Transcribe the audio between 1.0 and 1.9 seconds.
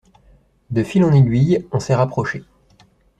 en aiguille, on